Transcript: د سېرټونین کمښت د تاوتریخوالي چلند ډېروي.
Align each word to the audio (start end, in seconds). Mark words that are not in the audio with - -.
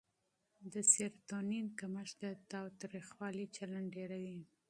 د 0.73 0.75
سېرټونین 0.91 1.65
کمښت 1.79 2.15
د 2.21 2.25
تاوتریخوالي 2.51 3.45
چلند 3.55 3.87
ډېروي. 3.95 4.39